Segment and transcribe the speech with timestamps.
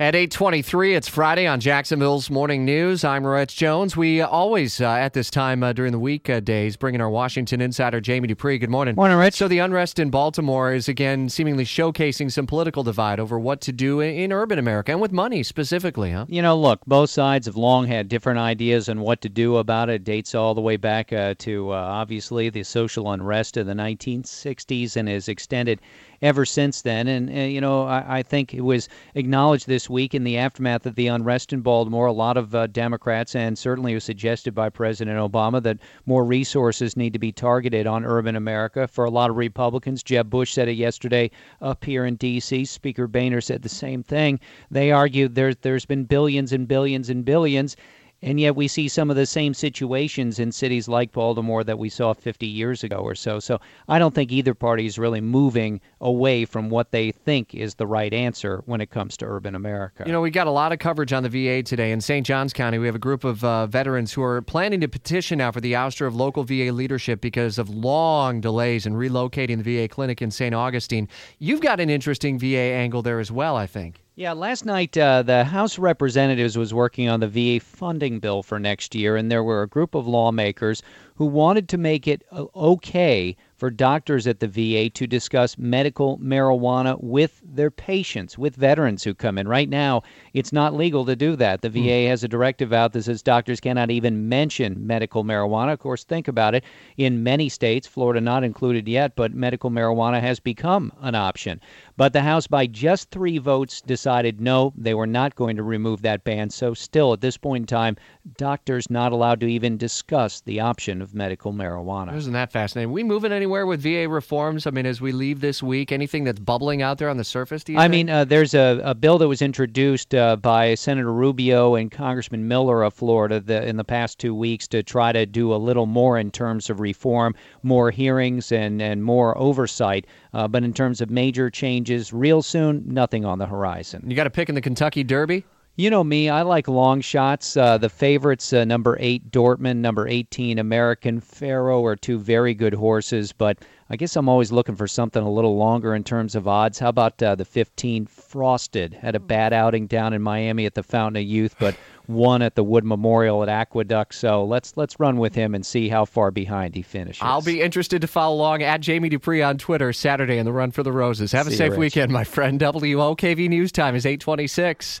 [0.00, 3.02] At 8:23, it's Friday on Jacksonville's Morning News.
[3.02, 3.96] I'm Rich Jones.
[3.96, 7.60] We always uh, at this time uh, during the weekdays uh, bring in our Washington
[7.60, 8.58] insider Jamie Dupree.
[8.58, 8.94] Good morning.
[8.94, 9.34] Morning, Rich.
[9.34, 13.72] So the unrest in Baltimore is again seemingly showcasing some political divide over what to
[13.72, 16.26] do in, in urban America and with money specifically, huh?
[16.28, 19.90] You know, look, both sides have long had different ideas on what to do about
[19.90, 20.04] it.
[20.04, 24.94] Dates all the way back uh, to uh, obviously the social unrest of the 1960s
[24.94, 25.80] and has extended
[26.22, 27.08] ever since then.
[27.08, 30.86] And, uh, you know, I, I, think it was acknowledged this week in the aftermath
[30.86, 32.06] of the unrest in Baltimore.
[32.06, 36.96] A lot of uh, Democrats, and certainly was suggested by President Obama, that more resources
[36.96, 38.86] need to be targeted on urban America.
[38.86, 42.64] For a lot of Republicans, Jeb Bush said it yesterday up here in D.C.
[42.64, 44.40] Speaker Boehner said the same thing.
[44.70, 47.76] They argued there's, there's been billions and billions and billions
[48.22, 51.88] and yet we see some of the same situations in cities like Baltimore that we
[51.88, 53.38] saw 50 years ago or so.
[53.38, 57.74] So I don't think either party is really moving away from what they think is
[57.76, 60.02] the right answer when it comes to urban America.
[60.06, 61.92] You know, we got a lot of coverage on the VA today.
[61.92, 62.26] In St.
[62.26, 65.52] Johns County, we have a group of uh, veterans who are planning to petition now
[65.52, 69.88] for the ouster of local VA leadership because of long delays in relocating the VA
[69.88, 70.54] clinic in St.
[70.54, 71.08] Augustine.
[71.38, 74.02] You've got an interesting VA angle there as well, I think.
[74.18, 78.58] Yeah, last night uh, the House Representatives was working on the VA funding bill for
[78.58, 80.82] next year, and there were a group of lawmakers
[81.14, 86.16] who wanted to make it uh, okay for doctors at the VA to discuss medical
[86.18, 89.48] marijuana with their patients, with veterans who come in.
[89.48, 91.60] Right now, it's not legal to do that.
[91.60, 92.08] The VA mm.
[92.08, 95.72] has a directive out that says doctors cannot even mention medical marijuana.
[95.72, 96.62] Of course, think about it.
[96.96, 101.60] In many states, Florida not included yet, but medical marijuana has become an option.
[101.96, 106.02] But the House, by just three votes, decided no, they were not going to remove
[106.02, 106.50] that ban.
[106.50, 107.96] So, still, at this point in time,
[108.36, 112.14] doctors not allowed to even discuss the option of medical marijuana.
[112.14, 112.92] Isn't that fascinating?
[112.92, 114.66] We moving anywhere with VA reforms?
[114.66, 117.64] I mean, as we leave this week, anything that's bubbling out there on the surface?
[117.64, 117.92] Do you I think?
[117.92, 122.46] mean, uh, there's a, a bill that was introduced uh, by Senator Rubio and Congressman
[122.48, 125.86] Miller of Florida the, in the past two weeks to try to do a little
[125.86, 130.06] more in terms of reform, more hearings, and, and more oversight.
[130.34, 134.02] Uh, but in terms of major changes, real soon, nothing on the horizon.
[134.06, 135.44] You got a pick in the Kentucky Derby?
[135.78, 137.56] You know me, I like long shots.
[137.56, 142.74] Uh, the favorites, uh, number eight Dortmund, number 18 American Pharoah, are two very good
[142.74, 143.58] horses, but
[143.88, 146.80] I guess I'm always looking for something a little longer in terms of odds.
[146.80, 148.92] How about uh, the 15 Frosted?
[148.92, 151.76] Had a bad outing down in Miami at the Fountain of Youth, but
[152.08, 154.16] won at the Wood Memorial at Aqueduct.
[154.16, 157.22] So let's let's run with him and see how far behind he finishes.
[157.22, 160.72] I'll be interested to follow along at Jamie Dupree on Twitter Saturday in the Run
[160.72, 161.30] for the Roses.
[161.30, 162.58] Have see a safe you, weekend, my friend.
[162.58, 164.96] WOKV News Time is 826.